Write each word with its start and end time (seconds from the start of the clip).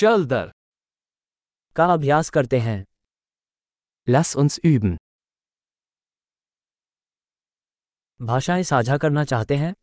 चल 0.00 0.25
दर 0.25 0.51
का 1.75 1.85
अभ्यास 1.93 2.29
करते 2.29 2.59
हैं 2.59 2.83
Lass 4.07 4.29
uns 4.43 4.57
üben. 4.69 4.95
भाषाएं 8.19 8.63
साझा 8.63 8.97
करना 8.97 9.23
चाहते 9.23 9.55
हैं 9.57 9.73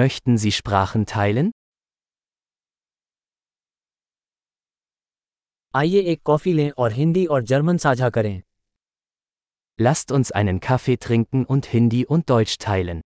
Möchten 0.00 0.38
Sie 0.44 0.52
Sprachen 0.58 1.04
teilen? 1.14 1.50
आइए 5.76 6.00
एक 6.12 6.22
कॉफी 6.22 6.52
लें 6.52 6.70
और 6.78 6.92
हिंदी 6.92 7.24
और 7.26 7.42
जर्मन 7.52 7.78
साझा 7.86 8.10
करें 8.10 8.42
Lasst 9.78 10.12
uns 10.18 10.32
einen 10.40 10.60
Kaffee 10.68 10.96
trinken 11.06 11.44
und 11.54 11.68
Hindi 11.74 12.04
und 12.14 12.30
Deutsch 12.30 12.56
teilen. 12.66 13.00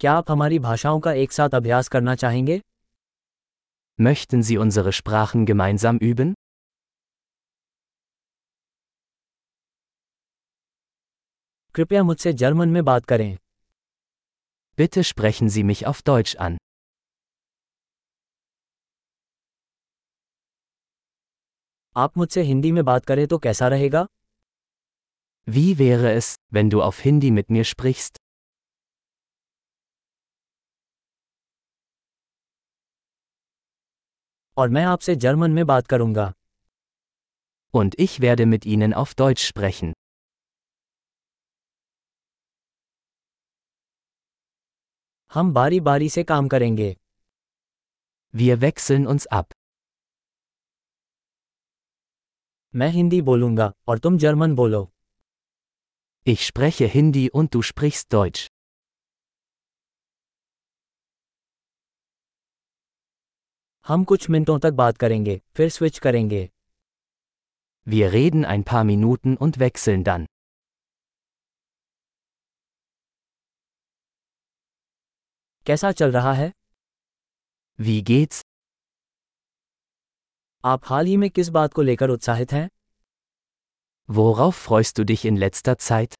क्या 0.00 0.12
आप 0.12 0.30
हमारी 0.30 0.58
भाषाओं 0.58 0.98
का 1.00 1.12
एक 1.20 1.32
साथ 1.32 1.54
अभ्यास 1.54 1.88
करना 1.88 2.14
चाहेंगे 2.22 2.60
Möchten 3.98 4.42
Sie 4.48 4.56
unsere 4.64 4.92
Sprachen 4.96 5.44
gemeinsam 5.50 5.98
üben? 6.08 6.32
कृपया 11.74 12.02
मुझसे 12.02 12.32
जर्मन 12.42 12.68
में 12.68 12.84
बात 12.84 13.04
करें 13.12 13.36
Bitte 14.78 15.04
sprechen 15.10 15.50
Sie 15.56 15.64
mich 15.70 15.82
auf 15.92 16.02
Deutsch 16.10 16.36
an. 16.48 16.58
आप 21.96 22.16
मुझसे 22.18 22.42
हिंदी 22.42 22.72
में 22.72 22.84
बात 22.84 23.04
करें 23.06 23.26
तो 23.26 23.38
कैसा 23.38 23.68
रहेगा 23.68 24.06
Wie 25.48 25.68
wäre 25.80 26.14
es, 26.20 26.34
wenn 26.54 26.70
du 26.74 26.82
auf 26.90 27.02
Hindi 27.06 27.30
mit 27.38 27.50
mir 27.56 27.64
sprichst? 27.74 28.16
और 34.58 34.68
मैं 34.68 34.84
आपसे 34.84 35.14
जर्मन 35.16 35.50
में 35.50 35.64
बात 35.66 35.86
करूंगा 35.86 36.32
Und 37.74 37.94
ich 38.04 38.12
werde 38.24 38.46
mit 38.52 38.66
Ihnen 38.74 38.94
auf 39.00 39.14
Deutsch 39.20 39.42
sprechen. 39.46 39.92
हम 45.32 45.52
बारी 45.52 45.80
बारी 45.80 46.08
से 46.08 46.24
काम 46.24 46.48
करेंगे 46.48 46.94
Wir 48.34 48.56
wechseln 48.64 49.06
uns 49.14 49.26
ab. 49.40 49.52
मैं 52.74 52.88
हिंदी 52.90 53.20
बोलूंगा 53.22 53.72
और 53.88 53.98
तुम 53.98 54.18
जर्मन 54.18 54.54
बोलो 54.54 54.88
Ich 56.26 56.46
spreche 56.46 56.88
Hindi 56.94 57.28
und 57.40 57.54
du 57.54 57.62
sprichst 57.70 58.14
Deutsch. 58.14 58.46
हम 63.90 64.04
कुछ 64.04 64.28
मिनटों 64.30 64.58
तक 64.58 64.72
बात 64.72 64.96
करेंगे 64.98 65.40
फिर 65.56 65.68
स्विच 65.68 65.98
करेंगे 65.98 66.48
Wir 67.86 68.06
reden 68.12 68.44
ein 68.52 68.62
paar 68.70 68.82
Minuten 68.86 69.36
und 69.46 69.58
wechseln 69.62 70.04
dann. 70.08 70.26
कैसा 75.66 75.92
चल 75.92 76.12
रहा 76.12 76.32
है 76.32 76.50
Wie 77.78 78.00
geht's? 78.10 78.42
आप 80.64 80.82
हाल 80.84 81.06
ही 81.06 81.16
में 81.16 81.30
किस 81.30 81.48
बात 81.48 81.72
को 81.72 81.82
लेकर 81.82 82.10
उत्साहित 82.10 82.52
हैं 82.52 82.68
Worauf 84.08 84.60
freust 84.66 84.98
du 84.98 85.04
dich 85.12 85.24
in 85.30 85.40
letzter 85.44 85.74
Zeit? 85.88 86.14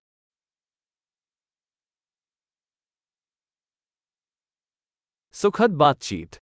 सुखद 5.35 5.71
बातचीत 5.71 6.37